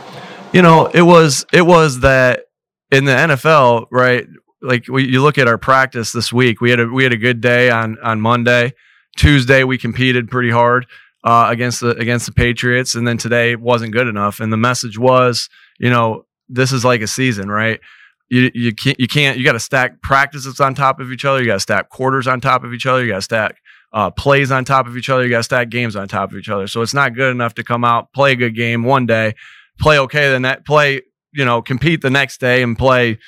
You 0.53 0.63
know, 0.63 0.87
it 0.87 1.03
was 1.03 1.45
it 1.53 1.63
was 1.63 2.01
that 2.01 2.45
in 2.91 3.05
the 3.05 3.13
NFL, 3.13 3.87
right? 3.91 4.27
Like 4.63 4.89
we, 4.89 5.09
you 5.09 5.23
look 5.23 5.39
at 5.39 5.49
our 5.49 5.59
practice 5.59 6.13
this 6.13 6.33
week, 6.33 6.61
we 6.61 6.71
had 6.71 6.81
a 6.81 6.87
we 6.87 7.03
had 7.03 7.13
a 7.13 7.19
good 7.19 7.41
day 7.41 7.71
on 7.71 7.99
on 8.03 8.21
Monday. 8.21 8.75
Tuesday 9.17 9.65
we 9.65 9.79
competed 9.79 10.31
pretty 10.31 10.51
hard 10.51 10.87
uh, 11.25 11.47
against 11.51 11.81
the 11.81 11.91
against 11.91 12.27
the 12.27 12.33
Patriots, 12.33 12.95
and 12.95 13.07
then 13.07 13.19
today 13.19 13.57
wasn't 13.57 13.93
good 13.93 14.07
enough. 14.07 14.41
And 14.41 14.53
the 14.53 14.57
message 14.57 14.99
was, 14.99 15.49
you 15.79 15.91
know, 15.91 16.27
this 16.49 16.73
is 16.73 16.85
like 16.85 17.01
a 17.01 17.07
season, 17.07 17.51
right? 17.51 17.81
You 18.29 18.51
you 18.55 18.75
can't 18.75 18.99
you 19.01 19.09
can't 19.09 19.39
you 19.39 19.45
got 19.45 19.53
to 19.53 19.61
stack 19.61 20.03
practices 20.03 20.61
on 20.61 20.75
top 20.75 21.01
of 21.01 21.11
each 21.11 21.25
other. 21.25 21.41
You 21.41 21.47
got 21.47 21.55
to 21.55 21.61
stack 21.61 21.89
quarters 21.89 22.27
on 22.27 22.41
top 22.41 22.65
of 22.65 22.73
each 22.73 22.87
other. 22.87 23.03
You 23.03 23.11
got 23.11 23.17
to 23.17 23.23
stack 23.23 23.57
uh, 23.93 24.11
plays 24.11 24.53
on 24.53 24.65
top 24.65 24.87
of 24.87 24.97
each 24.97 25.09
other. 25.09 25.25
You 25.25 25.31
got 25.31 25.39
to 25.39 25.45
stack 25.45 25.69
games 25.69 25.97
on 25.97 26.07
top 26.07 26.31
of 26.31 26.39
each 26.39 26.49
other. 26.49 26.67
So 26.67 26.83
it's 26.83 26.95
not 26.95 27.15
good 27.15 27.31
enough 27.31 27.55
to 27.55 27.65
come 27.65 27.85
out 27.85 28.13
play 28.13 28.33
a 28.33 28.37
good 28.37 28.55
game 28.55 28.85
one 28.85 29.07
day, 29.07 29.35
play 29.81 29.99
okay, 29.99 30.31
then 30.31 30.43
that 30.43 30.65
play 30.65 31.03
you 31.33 31.45
know 31.45 31.61
compete 31.61 32.03
the 32.03 32.11
next 32.11 32.41
day 32.41 32.63
and 32.63 32.79
play 32.79 33.19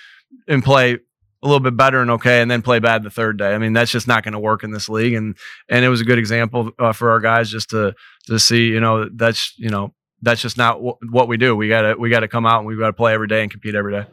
and 0.49 0.63
play 0.63 0.99
a 1.43 1.47
little 1.47 1.61
bit 1.61 1.77
better 1.77 2.01
and 2.01 2.11
okay, 2.13 2.41
and 2.41 2.51
then 2.51 2.63
play 2.63 2.79
bad 2.79 3.03
the 3.03 3.11
third 3.11 3.37
day. 3.37 3.53
I 3.55 3.59
mean, 3.59 3.73
that's 3.73 3.91
just 3.91 4.07
not 4.07 4.23
going 4.23 4.33
to 4.33 4.39
work 4.39 4.63
in 4.63 4.71
this 4.71 4.89
league. 4.89 5.15
And 5.15 5.37
and 5.69 5.85
it 5.85 5.89
was 5.89 6.01
a 6.01 6.05
good 6.05 6.19
example 6.19 6.71
uh, 6.79 6.93
for 6.93 7.11
our 7.11 7.21
guys 7.21 7.51
just 7.51 7.71
to 7.71 7.95
to 8.27 8.39
see, 8.39 8.69
you 8.69 8.81
know, 8.81 9.09
that's 9.13 9.55
you 9.59 9.69
know 9.69 9.93
that's 10.23 10.41
just 10.41 10.57
not 10.57 10.75
w- 10.75 10.97
what 11.11 11.29
we 11.29 11.37
do. 11.37 11.57
We 11.57 11.69
gotta 11.69 11.97
we 11.99 12.11
gotta 12.11 12.29
come 12.29 12.47
out 12.47 12.59
and 12.59 12.67
we 12.67 12.77
gotta 12.77 12.93
play 12.93 13.13
every 13.13 13.27
day 13.27 13.43
and 13.43 13.51
compete 13.51 13.75
every 13.75 13.93
day. 13.93 14.07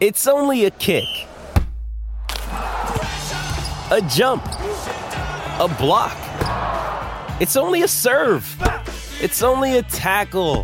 It's 0.00 0.26
only 0.26 0.64
a 0.64 0.70
kick, 0.70 1.08
a 3.90 4.00
jump, 4.08 4.44
a 4.44 5.74
block. 5.78 6.16
It's 7.40 7.56
only 7.56 7.82
a 7.82 7.88
serve. 7.88 8.56
It's 9.20 9.42
only 9.42 9.78
a 9.78 9.82
tackle, 9.82 10.62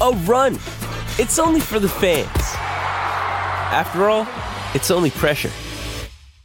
a 0.00 0.12
run. 0.24 0.54
It's 1.18 1.38
only 1.38 1.60
for 1.60 1.78
the 1.78 1.88
fans. 1.88 2.65
After 3.72 4.08
all, 4.08 4.26
it's 4.74 4.90
only 4.90 5.10
pressure. 5.10 5.50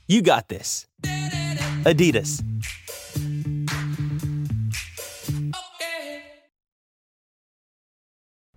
You 0.07 0.21
got 0.21 0.49
this. 0.49 0.87
Adidas. 1.83 2.43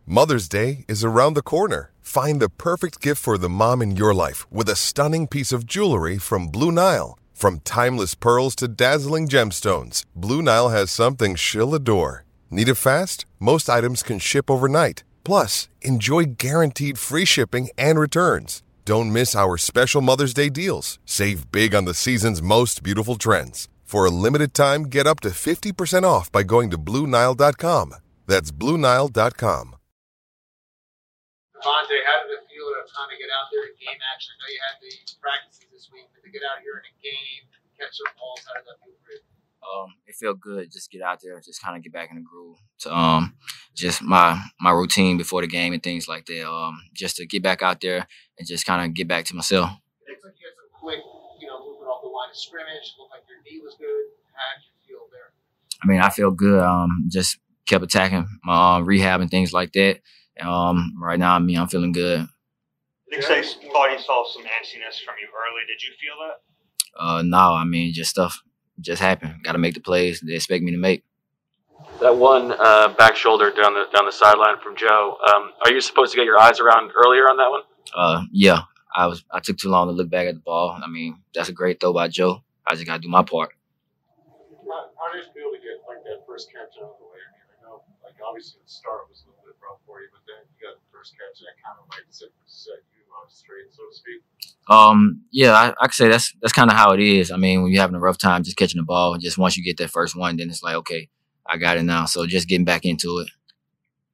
Mother's 0.06 0.48
Day 0.48 0.84
is 0.88 1.04
around 1.04 1.34
the 1.34 1.42
corner. 1.42 1.90
Find 2.00 2.40
the 2.40 2.48
perfect 2.48 3.00
gift 3.00 3.22
for 3.22 3.36
the 3.36 3.48
mom 3.48 3.82
in 3.82 3.96
your 3.96 4.14
life 4.14 4.50
with 4.50 4.68
a 4.68 4.76
stunning 4.76 5.26
piece 5.26 5.52
of 5.52 5.66
jewelry 5.66 6.18
from 6.18 6.48
Blue 6.48 6.72
Nile. 6.72 7.18
From 7.34 7.60
timeless 7.60 8.14
pearls 8.14 8.54
to 8.56 8.68
dazzling 8.68 9.28
gemstones, 9.28 10.04
Blue 10.16 10.40
Nile 10.40 10.70
has 10.70 10.90
something 10.90 11.34
she'll 11.34 11.74
adore. 11.74 12.24
Need 12.50 12.68
it 12.68 12.76
fast? 12.76 13.26
Most 13.38 13.68
items 13.68 14.02
can 14.02 14.18
ship 14.18 14.50
overnight. 14.50 15.04
Plus, 15.24 15.68
enjoy 15.80 16.24
guaranteed 16.36 16.98
free 16.98 17.24
shipping 17.24 17.70
and 17.78 17.98
returns. 17.98 18.62
Don't 18.84 19.12
miss 19.12 19.34
our 19.34 19.56
special 19.56 20.02
Mother's 20.02 20.34
Day 20.34 20.50
deals. 20.50 20.98
Save 21.06 21.50
big 21.50 21.74
on 21.74 21.86
the 21.86 21.94
season's 21.94 22.42
most 22.42 22.82
beautiful 22.82 23.16
trends. 23.16 23.68
For 23.84 24.04
a 24.04 24.10
limited 24.10 24.52
time, 24.52 24.84
get 24.84 25.06
up 25.06 25.20
to 25.20 25.30
50% 25.30 26.04
off 26.04 26.30
by 26.30 26.42
going 26.42 26.68
to 26.70 26.78
BlueNile.com. 26.78 27.94
That's 28.26 28.52
BlueNile.com. 28.52 29.76
DeVonta, 31.54 31.96
how 32.04 32.16
did 32.28 32.36
it 32.36 32.44
feel 32.44 32.68
to 32.68 32.84
kind 32.92 33.08
of 33.08 33.16
get 33.16 33.32
out 33.32 33.48
there 33.48 33.64
in 33.64 33.72
game 33.80 34.00
action? 34.12 34.36
I 34.36 34.44
know 34.44 34.50
you 34.52 34.60
had 34.60 34.76
the 34.84 34.92
practices 35.24 35.64
this 35.72 35.88
week, 35.88 36.12
but 36.12 36.20
to 36.20 36.28
get 36.28 36.44
out 36.44 36.60
here 36.60 36.76
in 36.76 36.84
a 36.84 36.94
game, 37.00 37.48
catch 37.80 37.96
some 37.96 38.12
balls, 38.20 38.44
how 38.44 38.60
did 38.60 38.68
that 38.68 38.76
feel 38.84 38.92
for 39.00 39.16
you? 39.16 39.24
Um, 39.64 39.94
it 40.06 40.14
felt 40.14 40.40
good 40.40 40.70
just 40.70 40.90
get 40.90 41.02
out 41.02 41.20
there, 41.22 41.40
just 41.40 41.62
kind 41.62 41.76
of 41.76 41.82
get 41.82 41.92
back 41.92 42.10
in 42.10 42.16
the 42.16 42.22
groove. 42.22 42.58
To 42.80 42.96
um, 42.96 43.34
just 43.74 44.02
my 44.02 44.40
my 44.60 44.70
routine 44.70 45.16
before 45.16 45.40
the 45.40 45.46
game 45.46 45.72
and 45.72 45.82
things 45.82 46.06
like 46.08 46.26
that. 46.26 46.48
Um, 46.48 46.76
just 46.94 47.16
to 47.16 47.26
get 47.26 47.42
back 47.42 47.62
out 47.62 47.80
there 47.80 48.06
and 48.38 48.46
just 48.46 48.66
kind 48.66 48.84
of 48.84 48.94
get 48.94 49.08
back 49.08 49.24
to 49.26 49.36
myself. 49.36 49.70
It 50.06 50.10
looks 50.10 50.24
like 50.24 50.34
you 50.40 50.46
had 50.46 50.54
some 50.56 50.80
quick, 50.80 51.00
you 51.40 51.48
know, 51.48 51.58
movement 51.60 51.88
off 51.88 52.02
the 52.02 52.08
line 52.08 52.30
of 52.30 52.36
scrimmage. 52.36 52.94
Looked 52.98 53.12
like 53.12 53.22
your 53.28 53.38
knee 53.44 53.62
was 53.64 53.74
good. 53.78 54.04
How 54.32 54.56
did 54.56 54.64
you 54.68 54.76
feel 54.86 55.06
there? 55.10 55.32
I 55.82 55.86
mean, 55.86 56.00
I 56.00 56.10
feel 56.10 56.30
good. 56.30 56.62
Um, 56.62 57.06
just 57.08 57.38
kept 57.66 57.84
attacking 57.84 58.26
my 58.44 58.76
uh, 58.76 58.80
rehab 58.80 59.20
and 59.20 59.30
things 59.30 59.52
like 59.52 59.72
that. 59.72 60.00
Um, 60.40 60.94
right 61.00 61.18
now, 61.18 61.34
I 61.34 61.38
mean, 61.38 61.58
I'm 61.58 61.68
feeling 61.68 61.92
good. 61.92 62.26
Nick 63.10 63.22
Say 63.22 63.42
thought 63.42 63.90
he 63.90 64.02
saw 64.02 64.24
some 64.26 64.42
antsiness 64.42 65.00
from 65.04 65.14
you 65.20 65.28
early. 65.28 65.62
Did 65.68 65.82
you 65.82 65.92
feel 66.00 66.14
that? 66.26 66.40
Uh, 67.00 67.22
no, 67.22 67.54
I 67.54 67.64
mean, 67.64 67.92
just 67.92 68.10
stuff 68.10 68.40
just 68.80 69.00
happened. 69.00 69.42
Got 69.42 69.52
to 69.52 69.58
make 69.58 69.74
the 69.74 69.80
plays 69.80 70.20
they 70.20 70.34
expect 70.34 70.62
me 70.62 70.72
to 70.72 70.78
make. 70.78 71.04
That 72.00 72.16
one 72.16 72.52
uh, 72.52 72.88
back 72.94 73.16
shoulder 73.16 73.50
down 73.50 73.74
the 73.74 73.86
down 73.94 74.06
the 74.06 74.12
sideline 74.12 74.58
from 74.62 74.76
Joe. 74.76 75.18
Um, 75.30 75.52
are 75.64 75.72
you 75.72 75.80
supposed 75.80 76.12
to 76.12 76.16
get 76.16 76.24
your 76.24 76.38
eyes 76.38 76.60
around 76.60 76.90
earlier 76.94 77.24
on 77.28 77.36
that 77.36 77.50
one? 77.50 77.62
Uh, 77.94 78.22
yeah, 78.32 78.62
I 78.94 79.06
was. 79.06 79.24
I 79.30 79.40
took 79.40 79.58
too 79.58 79.68
long 79.68 79.88
to 79.88 79.92
look 79.92 80.10
back 80.10 80.26
at 80.26 80.34
the 80.34 80.40
ball. 80.40 80.78
I 80.82 80.88
mean, 80.88 81.22
that's 81.34 81.48
a 81.48 81.52
great 81.52 81.80
throw 81.80 81.92
by 81.92 82.08
Joe. 82.08 82.42
I 82.66 82.74
just 82.74 82.86
got 82.86 82.96
to 82.96 83.04
do 83.04 83.08
my 83.08 83.22
part. 83.22 83.50
How, 84.64 84.90
how 84.96 85.12
did 85.12 85.22
it 85.22 85.30
feel 85.34 85.52
to 85.52 85.60
get 85.60 85.84
like 85.86 86.02
that 86.08 86.24
first 86.26 86.50
catch 86.50 86.74
out 86.80 86.94
of 86.94 86.98
the 86.98 87.08
way? 87.10 87.20
I 87.20 87.30
mean, 87.30 87.46
I 87.52 87.56
know 87.62 87.82
like 88.02 88.16
obviously 88.22 88.62
the 88.64 88.70
start 88.70 89.06
was 89.10 89.22
a 89.22 89.30
little 89.30 89.44
bit 89.44 89.58
rough 89.62 89.82
for 89.86 90.00
you, 90.00 90.08
but 90.10 90.22
then 90.26 90.42
you 90.50 90.56
got 90.62 90.78
the 90.78 90.88
first 90.94 91.12
catch 91.14 91.42
and 91.42 91.46
that 91.50 91.58
kind 91.62 91.76
of 91.78 91.84
like 91.92 92.06
set, 92.08 92.32
set 92.46 92.80
you 92.93 92.93
straight, 93.28 93.70
so 93.70 93.82
to 93.90 93.94
speak. 93.94 94.22
Um, 94.68 95.22
yeah, 95.30 95.52
I, 95.52 95.74
I 95.80 95.86
could 95.86 95.94
say 95.94 96.08
that's 96.08 96.32
that's 96.40 96.52
kind 96.52 96.70
of 96.70 96.76
how 96.76 96.92
it 96.92 97.00
is. 97.00 97.30
I 97.30 97.36
mean, 97.36 97.62
when 97.62 97.72
you're 97.72 97.82
having 97.82 97.96
a 97.96 98.00
rough 98.00 98.18
time 98.18 98.42
just 98.42 98.56
catching 98.56 98.80
the 98.80 98.84
ball, 98.84 99.18
just 99.18 99.38
once 99.38 99.56
you 99.56 99.64
get 99.64 99.76
that 99.78 99.90
first 99.90 100.16
one, 100.16 100.36
then 100.36 100.48
it's 100.48 100.62
like, 100.62 100.76
okay, 100.76 101.08
I 101.46 101.58
got 101.58 101.76
it 101.76 101.82
now. 101.82 102.06
So 102.06 102.26
just 102.26 102.48
getting 102.48 102.64
back 102.64 102.84
into 102.84 103.18
it. 103.18 103.28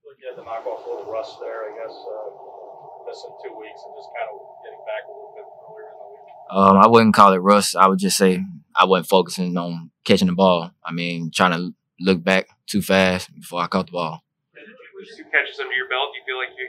Like 0.05 0.17
you 0.21 0.29
had 0.29 0.37
to 0.41 0.45
knock 0.45 0.67
off 0.67 0.87
a 0.87 0.91
little 0.91 1.13
rust 1.13 1.39
there, 1.41 1.71
I 1.71 1.77
guess, 1.79 1.95
uh, 1.95 3.07
missing 3.07 3.31
two 3.45 3.55
weeks 3.59 3.81
and 3.87 3.95
just 3.97 4.11
kind 4.17 4.29
of 4.33 4.41
getting 4.65 4.83
back 4.87 5.03
a 5.07 5.13
little 5.13 5.33
bit 5.37 5.47
earlier 5.63 5.91
in 5.91 5.99
the 6.01 6.09
week. 6.11 6.27
Um, 6.51 6.77
I 6.79 6.87
wouldn't 6.89 7.15
call 7.15 7.33
it 7.33 7.39
rust. 7.39 7.77
I 7.77 7.87
would 7.87 7.99
just 7.99 8.17
say 8.17 8.43
I 8.75 8.85
wasn't 8.87 9.09
focusing 9.09 9.57
on 9.57 9.91
catching 10.05 10.29
the 10.29 10.35
ball. 10.35 10.73
I 10.85 10.93
mean, 10.93 11.31
trying 11.33 11.53
to 11.53 11.75
look 12.01 12.25
back 12.25 12.49
too 12.67 12.83
fast 12.83 13.33
before 13.35 13.63
I 13.63 13.69
caught 13.69 13.87
the 13.87 13.93
ball. 13.93 14.25
With 14.97 15.09
two 15.17 15.25
catches 15.31 15.59
under 15.61 15.73
your 15.73 15.89
belt, 15.89 16.11
do 16.13 16.19
you 16.19 16.25
feel 16.27 16.37
like 16.37 16.53
you, 16.59 16.69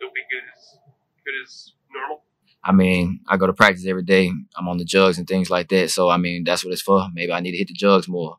you'll 0.00 0.14
be 0.14 0.22
good 0.30 0.44
as 0.54 0.78
good 1.26 1.34
as 1.42 1.72
normal? 1.92 2.22
I 2.62 2.72
mean, 2.72 3.20
I 3.28 3.36
go 3.36 3.46
to 3.46 3.52
practice 3.52 3.86
every 3.86 4.02
day. 4.02 4.30
I'm 4.56 4.68
on 4.68 4.78
the 4.78 4.84
jugs 4.84 5.18
and 5.18 5.26
things 5.26 5.50
like 5.50 5.68
that. 5.68 5.90
So 5.90 6.08
I 6.08 6.16
mean, 6.16 6.44
that's 6.44 6.64
what 6.64 6.72
it's 6.72 6.82
for. 6.82 7.06
Maybe 7.12 7.32
I 7.32 7.40
need 7.40 7.52
to 7.52 7.58
hit 7.58 7.68
the 7.68 7.74
jugs 7.74 8.08
more. 8.08 8.38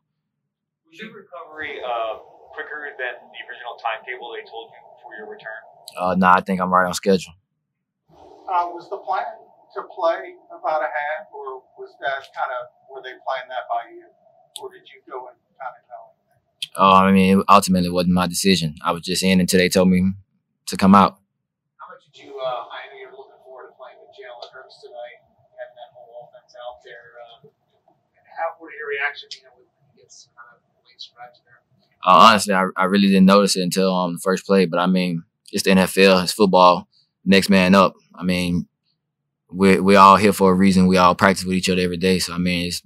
Was 0.88 0.98
your 0.98 1.12
recovery 1.12 1.78
uh, 1.84 2.16
quicker 2.56 2.88
than 2.96 3.14
the 3.28 3.40
original 3.44 3.76
timetable 3.76 4.32
they 4.32 4.48
told 4.48 4.72
you 4.72 4.80
before 4.96 5.12
your 5.20 5.28
return? 5.28 5.60
Uh, 5.96 6.14
nah, 6.16 6.34
I 6.36 6.40
think 6.40 6.60
I'm 6.60 6.72
right 6.72 6.86
on 6.86 6.94
schedule. 6.94 7.34
Uh, 8.48 8.72
was 8.72 8.88
the 8.88 8.96
plan 8.96 9.28
to 9.76 9.84
play 9.92 10.32
about 10.48 10.80
a 10.80 10.88
half, 10.88 11.28
or 11.28 11.60
was 11.76 11.92
that 12.00 12.24
kind 12.32 12.48
of 12.56 12.72
were 12.88 13.04
they 13.04 13.12
playing 13.20 13.48
that 13.52 13.68
by 13.68 13.92
you, 13.92 14.08
or 14.64 14.72
did 14.72 14.88
you 14.88 15.04
go 15.04 15.28
and 15.28 15.36
kind 15.60 15.76
of 15.76 15.84
know? 15.84 16.04
Oh, 16.80 17.04
I 17.04 17.12
mean, 17.12 17.40
it 17.40 17.44
ultimately 17.48 17.90
wasn't 17.90 18.16
my 18.16 18.26
decision. 18.26 18.76
I 18.80 18.92
was 18.92 19.02
just 19.02 19.22
in 19.22 19.40
until 19.40 19.60
they 19.60 19.68
told 19.68 19.92
me 19.92 20.16
to 20.66 20.76
come 20.76 20.94
out. 20.94 21.20
How 21.76 21.92
much 21.92 22.08
did 22.08 22.24
you? 22.24 22.40
Uh, 22.40 22.64
I 22.72 22.88
know 22.88 22.96
you're 22.96 23.12
looking 23.12 23.36
forward 23.44 23.68
to 23.68 23.74
playing 23.76 24.00
with 24.00 24.16
Jalen 24.16 24.48
Hurts 24.48 24.80
tonight, 24.80 25.20
having 25.60 25.76
that 25.76 25.92
whole 25.92 26.30
offense 26.32 26.56
out 26.56 26.80
there. 26.80 27.20
Uh, 27.20 27.52
how 28.32 28.56
what 29.22 29.34
are 29.34 29.38
your 29.38 29.38
reactions? 29.38 29.38
You 29.38 29.42
know, 29.44 29.54
when 29.56 29.66
he 29.96 30.02
gets 30.02 30.28
kind 30.36 30.56
of 30.56 30.62
late 30.86 31.00
stretch 31.00 31.38
there. 31.44 31.60
Uh, 32.04 32.30
honestly, 32.30 32.54
I, 32.54 32.66
I 32.76 32.84
really 32.84 33.08
didn't 33.08 33.26
notice 33.26 33.56
it 33.56 33.62
until 33.62 33.94
um, 33.94 34.14
the 34.14 34.20
first 34.20 34.46
play. 34.46 34.66
But 34.66 34.80
I 34.80 34.86
mean, 34.86 35.24
it's 35.52 35.64
the 35.64 35.70
NFL, 35.70 36.22
it's 36.22 36.32
football. 36.32 36.88
Next 37.24 37.50
man 37.50 37.74
up. 37.74 37.94
I 38.14 38.22
mean, 38.22 38.66
we're 39.50 39.82
we 39.82 39.96
all 39.96 40.16
here 40.16 40.32
for 40.32 40.50
a 40.52 40.54
reason. 40.54 40.86
We 40.86 40.96
all 40.96 41.14
practice 41.14 41.44
with 41.44 41.56
each 41.56 41.68
other 41.70 41.82
every 41.82 41.96
day. 41.96 42.18
So 42.18 42.34
I 42.34 42.38
mean, 42.38 42.68
it's 42.68 42.82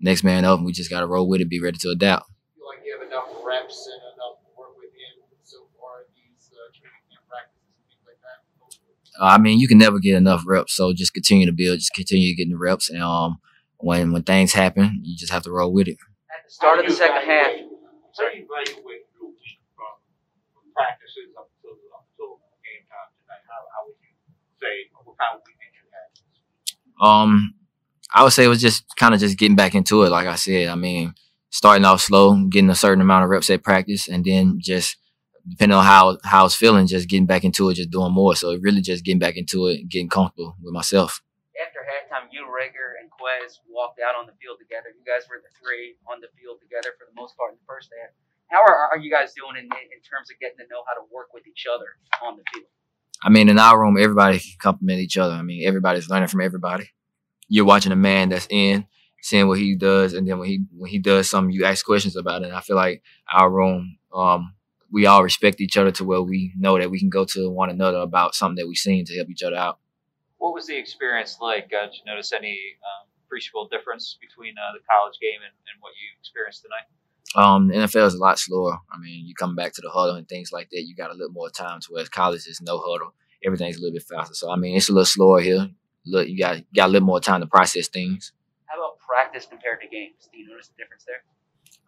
next 0.00 0.24
man 0.24 0.44
up. 0.44 0.60
We 0.60 0.72
just 0.72 0.90
got 0.90 1.00
to 1.00 1.06
roll 1.06 1.28
with 1.28 1.40
it, 1.40 1.48
be 1.48 1.60
ready 1.60 1.78
to 1.78 1.90
adapt. 1.90 2.26
like 2.68 2.84
you 2.84 2.96
have 2.98 3.06
enough 3.06 3.28
reps 3.44 3.88
and 3.92 4.00
enough 4.14 4.38
work 4.56 4.76
with 4.78 4.90
him 4.92 5.24
so 5.42 5.58
far 5.78 6.02
in 6.02 6.06
these 6.14 6.50
uh, 6.52 6.70
training 6.74 7.02
camp 7.10 7.24
practices 7.28 7.62
and 7.68 7.88
things 7.88 8.02
like 8.06 8.20
that. 8.22 9.22
Uh, 9.22 9.34
I 9.34 9.38
mean, 9.38 9.58
you 9.58 9.68
can 9.68 9.78
never 9.78 9.98
get 9.98 10.14
enough 10.16 10.44
reps. 10.46 10.74
So 10.74 10.92
just 10.92 11.14
continue 11.14 11.46
to 11.46 11.52
build, 11.52 11.78
just 11.78 11.94
continue 11.94 12.34
getting 12.36 12.52
the 12.52 12.58
reps. 12.58 12.88
And 12.88 13.02
um, 13.02 13.38
when 13.78 14.12
when 14.12 14.22
things 14.22 14.52
happen, 14.52 15.00
you 15.02 15.16
just 15.16 15.32
have 15.32 15.42
to 15.44 15.50
roll 15.52 15.72
with 15.72 15.88
it. 15.88 15.98
At 16.30 16.44
the 16.46 16.50
start 16.52 16.80
of 16.80 16.86
the 16.86 16.92
second 16.94 17.22
half, 17.26 17.46
How 17.46 18.30
do 18.30 18.38
you 18.38 18.46
evaluate 18.48 19.04
your 19.14 19.28
week 19.28 19.60
from 19.76 19.92
practices 20.74 21.32
up 21.38 21.50
until 21.56 21.76
up 21.94 22.06
until 22.10 22.40
game 22.64 22.84
time 22.88 23.08
tonight? 23.20 23.44
How, 23.48 23.60
how 23.72 23.80
would 23.86 23.96
you 24.00 24.12
say 24.60 24.88
what 25.04 25.16
kind 25.18 25.36
of 25.36 25.42
week 25.46 25.56
did 25.60 25.74
you 25.76 25.86
have? 25.92 27.06
Um, 27.08 27.54
I 28.14 28.22
would 28.22 28.32
say 28.32 28.44
it 28.44 28.48
was 28.48 28.60
just 28.60 28.84
kind 28.96 29.14
of 29.14 29.20
just 29.20 29.38
getting 29.38 29.56
back 29.56 29.74
into 29.74 30.02
it. 30.02 30.10
Like 30.10 30.26
I 30.26 30.36
said, 30.36 30.68
I 30.68 30.74
mean, 30.74 31.14
starting 31.50 31.84
off 31.84 32.00
slow, 32.00 32.36
getting 32.48 32.70
a 32.70 32.74
certain 32.74 33.00
amount 33.02 33.24
of 33.24 33.30
reps 33.30 33.50
at 33.50 33.62
practice, 33.62 34.08
and 34.08 34.24
then 34.24 34.58
just 34.60 34.96
depending 35.48 35.76
on 35.76 35.84
how 35.84 36.18
how 36.24 36.40
I 36.40 36.42
was 36.44 36.56
feeling, 36.56 36.86
just 36.86 37.08
getting 37.08 37.26
back 37.26 37.44
into 37.44 37.68
it, 37.68 37.74
just 37.74 37.90
doing 37.90 38.12
more. 38.12 38.34
So 38.34 38.56
really, 38.60 38.80
just 38.80 39.04
getting 39.04 39.18
back 39.18 39.36
into 39.36 39.66
it, 39.66 39.88
getting 39.88 40.08
comfortable 40.08 40.56
with 40.62 40.72
myself. 40.72 41.20
Halftime, 41.86 42.26
you, 42.34 42.44
Reagor, 42.50 42.98
and 42.98 43.06
Quez 43.08 43.62
walked 43.70 44.02
out 44.02 44.18
on 44.18 44.26
the 44.26 44.34
field 44.42 44.58
together. 44.58 44.90
You 44.90 45.06
guys 45.06 45.24
were 45.30 45.38
the 45.38 45.52
three 45.54 45.94
on 46.10 46.18
the 46.18 46.26
field 46.34 46.58
together 46.58 46.92
for 46.98 47.06
the 47.06 47.14
most 47.14 47.38
part 47.38 47.54
in 47.54 47.58
the 47.62 47.68
first 47.70 47.94
half. 47.94 48.10
How 48.50 48.62
are, 48.62 48.90
are 48.90 48.98
you 48.98 49.10
guys 49.10 49.34
doing 49.34 49.54
in, 49.54 49.66
in 49.70 50.00
terms 50.02 50.30
of 50.30 50.38
getting 50.42 50.58
to 50.58 50.66
know 50.66 50.82
how 50.86 50.98
to 50.98 51.06
work 51.14 51.30
with 51.30 51.46
each 51.46 51.66
other 51.70 51.98
on 52.22 52.36
the 52.36 52.44
field? 52.52 52.70
I 53.22 53.30
mean, 53.30 53.48
in 53.48 53.58
our 53.58 53.78
room, 53.78 53.96
everybody 53.98 54.38
can 54.38 54.58
compliment 54.58 55.00
each 55.00 55.16
other. 55.16 55.34
I 55.34 55.42
mean, 55.42 55.66
everybody's 55.66 56.10
learning 56.10 56.28
from 56.28 56.42
everybody. 56.42 56.90
You're 57.48 57.64
watching 57.64 57.92
a 57.92 57.96
man 57.96 58.28
that's 58.28 58.46
in, 58.50 58.86
seeing 59.22 59.48
what 59.48 59.58
he 59.58 59.74
does, 59.74 60.12
and 60.12 60.26
then 60.26 60.38
when 60.38 60.48
he 60.48 60.64
when 60.76 60.90
he 60.90 60.98
does 60.98 61.30
something, 61.30 61.54
you 61.54 61.64
ask 61.64 61.84
questions 61.84 62.16
about 62.16 62.42
it. 62.42 62.46
And 62.46 62.54
I 62.56 62.60
feel 62.60 62.76
like 62.76 63.02
our 63.32 63.50
room, 63.50 63.98
um, 64.12 64.54
we 64.90 65.06
all 65.06 65.22
respect 65.22 65.60
each 65.60 65.76
other 65.76 65.90
to 65.92 66.04
where 66.04 66.22
we 66.22 66.52
know 66.58 66.78
that 66.78 66.90
we 66.90 66.98
can 66.98 67.08
go 67.08 67.24
to 67.24 67.50
one 67.50 67.70
another 67.70 67.98
about 67.98 68.34
something 68.34 68.56
that 68.56 68.68
we've 68.68 68.76
seen 68.76 69.04
to 69.06 69.16
help 69.16 69.30
each 69.30 69.42
other 69.42 69.56
out. 69.56 69.78
What 70.38 70.54
was 70.54 70.66
the 70.66 70.76
experience 70.76 71.38
like? 71.40 71.72
Uh, 71.72 71.86
did 71.86 71.94
you 71.94 72.04
notice 72.06 72.32
any 72.32 72.76
um, 72.84 73.08
appreciable 73.24 73.68
difference 73.68 74.18
between 74.20 74.54
uh, 74.58 74.72
the 74.72 74.84
college 74.90 75.18
game 75.20 75.40
and, 75.42 75.52
and 75.52 75.76
what 75.80 75.92
you 75.96 76.08
experienced 76.18 76.62
tonight? 76.62 76.86
Um, 77.34 77.68
the 77.68 77.74
NFL 77.74 78.06
is 78.06 78.14
a 78.14 78.18
lot 78.18 78.38
slower. 78.38 78.78
I 78.92 78.98
mean, 78.98 79.26
you 79.26 79.34
come 79.34 79.56
back 79.56 79.72
to 79.74 79.80
the 79.82 79.90
huddle 79.90 80.14
and 80.14 80.28
things 80.28 80.52
like 80.52 80.70
that. 80.70 80.82
You 80.82 80.94
got 80.94 81.10
a 81.10 81.14
little 81.14 81.32
more 81.32 81.50
time. 81.50 81.80
To 81.80 81.88
whereas 81.90 82.08
college 82.08 82.46
is 82.46 82.60
no 82.62 82.78
huddle. 82.78 83.14
Everything's 83.44 83.76
a 83.76 83.80
little 83.80 83.94
bit 83.94 84.04
faster. 84.04 84.34
So 84.34 84.50
I 84.50 84.56
mean, 84.56 84.76
it's 84.76 84.88
a 84.88 84.92
little 84.92 85.04
slower 85.04 85.40
here. 85.40 85.68
Look, 86.06 86.28
you 86.28 86.38
got 86.38 86.58
you 86.58 86.64
got 86.74 86.88
a 86.88 86.92
little 86.92 87.06
more 87.06 87.20
time 87.20 87.40
to 87.40 87.46
process 87.46 87.88
things. 87.88 88.32
How 88.66 88.78
about 88.78 88.98
practice 89.00 89.46
compared 89.46 89.80
to 89.82 89.88
games? 89.88 90.28
Do 90.32 90.38
you 90.38 90.48
notice 90.48 90.68
the 90.68 90.82
difference 90.82 91.04
there? 91.06 91.22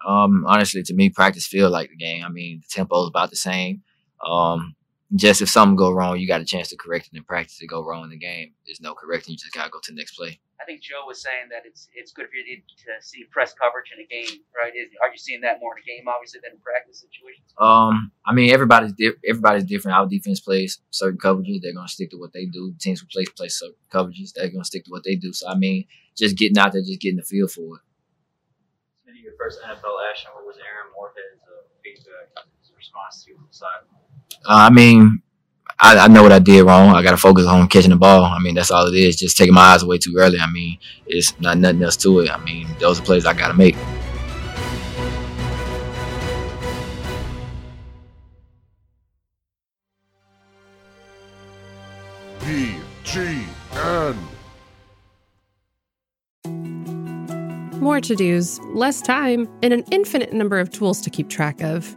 Um, 0.07 0.45
honestly, 0.47 0.83
to 0.83 0.95
me, 0.95 1.11
practice 1.11 1.47
feel 1.47 1.71
like 1.71 1.91
the 1.91 1.97
game. 1.97 2.25
I 2.25 2.29
mean, 2.29 2.61
the 2.61 2.69
tempo 2.69 3.03
is 3.03 3.09
about 3.09 3.31
the 3.31 3.37
same. 3.37 3.83
Um, 4.25 4.75
just 5.15 5.41
if 5.41 5.49
something 5.49 5.77
go 5.77 5.91
wrong, 5.91 6.19
you 6.19 6.29
got 6.29 6.41
a 6.41 6.45
chance 6.45 6.69
to 6.69 6.77
correct 6.77 7.09
it 7.13 7.17
in 7.17 7.25
practice. 7.25 7.61
It 7.61 7.67
go 7.67 7.85
wrong 7.85 8.05
in 8.05 8.11
the 8.11 8.19
game, 8.19 8.53
there's 8.67 8.81
no 8.81 8.95
correcting. 8.95 9.33
You 9.33 9.39
just 9.39 9.55
gotta 9.55 9.71
go 9.71 9.81
to 9.83 9.93
the 9.93 9.97
next 9.97 10.17
play. 10.17 10.39
I 10.61 10.65
think 10.65 10.83
Joe 10.83 11.07
was 11.07 11.23
saying 11.23 11.49
that 11.51 11.63
it's 11.65 11.89
it's 11.95 12.13
good 12.13 12.27
for 12.27 12.37
you 12.37 12.57
to 12.61 12.91
see 13.01 13.25
press 13.31 13.55
coverage 13.55 13.89
in 13.95 14.05
a 14.05 14.09
game, 14.09 14.43
right? 14.53 14.73
Is, 14.75 14.91
are 15.03 15.11
you 15.11 15.17
seeing 15.17 15.41
that 15.43 15.61
more 15.61 15.73
in 15.79 15.83
a 15.83 15.87
game, 15.87 16.05
obviously, 16.09 16.41
than 16.43 16.53
in 16.53 16.59
practice 16.59 17.01
situations? 17.01 17.47
Um, 17.57 18.11
I 18.27 18.35
mean, 18.35 18.51
everybody's 18.51 18.93
di- 18.93 19.17
everybody's 19.27 19.65
different. 19.65 19.97
Our 19.97 20.07
defense 20.07 20.41
plays 20.41 20.81
certain 20.91 21.19
coverages; 21.19 21.63
they're 21.63 21.73
gonna 21.73 21.89
stick 21.89 22.11
to 22.11 22.19
what 22.19 22.33
they 22.33 22.47
do. 22.47 22.75
Teams 22.79 23.01
who 23.01 23.07
play 23.07 23.25
play 23.25 23.49
certain 23.49 23.79
coverages; 23.91 24.35
they're 24.35 24.51
gonna 24.51 24.65
stick 24.65 24.85
to 24.85 24.91
what 24.91 25.05
they 25.05 25.15
do. 25.15 25.33
So, 25.33 25.49
I 25.49 25.55
mean, 25.55 25.87
just 26.17 26.37
getting 26.37 26.59
out 26.59 26.73
there, 26.73 26.83
just 26.83 27.01
getting 27.01 27.17
the 27.17 27.23
feel 27.23 27.49
for 27.49 27.77
it. 27.77 27.83
Maybe 29.07 29.21
your 29.21 29.39
first 29.39 29.63
NFL 29.63 29.97
action. 30.11 30.31
What 30.35 30.45
was 30.45 30.59
Aaron 30.59 30.93
Moorehead's 30.93 31.41
uh, 31.47 31.65
feedback, 31.81 32.45
his 32.61 32.75
response 32.77 33.25
to 33.25 33.31
you 33.31 33.39
on 33.39 33.47
the 33.49 33.55
side? 33.55 33.87
Uh, 34.45 34.69
I 34.69 34.71
mean, 34.71 35.23
I, 35.81 35.97
I 35.99 36.09
know 36.09 36.23
what 36.23 36.33
I 36.33 36.39
did 36.41 36.63
wrong. 36.65 36.95
I 36.95 37.03
got 37.03 37.13
to 37.13 37.17
focus 37.17 37.47
on 37.47 37.69
catching 37.69 37.91
the 37.91 37.97
ball. 37.97 38.25
I 38.25 38.39
mean, 38.41 38.55
that's 38.55 38.71
all 38.71 38.87
it 38.87 38.95
is. 38.95 39.17
Just 39.17 39.37
taking 39.37 39.55
my 39.55 39.61
eyes 39.61 39.83
away 39.83 39.99
too 39.99 40.15
early. 40.19 40.41
I 40.41 40.51
mean, 40.51 40.79
it's 41.07 41.39
not 41.41 41.59
nothing 41.59 41.83
else 41.83 41.97
to 41.99 42.21
it. 42.21 42.31
I 42.31 42.39
mean, 42.39 42.67
those 42.81 43.01
are 43.01 43.05
plays 43.05 43.27
I 43.27 43.35
got 43.35 43.49
to 43.49 43.55
make. 43.55 43.77
BGN. 52.41 54.17
More 57.81 58.01
to 58.01 58.17
dos, 58.17 58.59
less 58.75 59.01
time, 59.01 59.49
and 59.63 59.73
an 59.73 59.85
infinite 59.93 60.33
number 60.33 60.59
of 60.59 60.71
tools 60.71 61.01
to 61.03 61.11
keep 61.11 61.29
track 61.29 61.63
of. 61.63 61.97